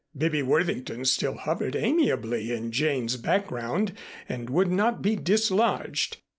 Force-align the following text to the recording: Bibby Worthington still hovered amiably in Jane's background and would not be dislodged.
Bibby 0.17 0.41
Worthington 0.41 1.05
still 1.05 1.35
hovered 1.35 1.75
amiably 1.75 2.51
in 2.51 2.71
Jane's 2.71 3.17
background 3.17 3.93
and 4.27 4.49
would 4.49 4.71
not 4.71 5.03
be 5.03 5.15
dislodged. 5.15 6.17